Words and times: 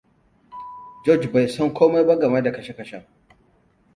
Gorege 1.07 1.29
bai 1.35 1.43
san 1.55 1.69
komai 1.77 2.03
ba 2.07 2.15
game 2.21 2.41
da 2.41 2.51
kashe-kashen. 2.55 3.03